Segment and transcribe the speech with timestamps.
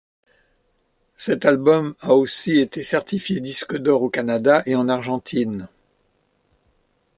[1.15, 5.69] Cet album a aussi été certifié Disque d'or au Canada et en Argentine.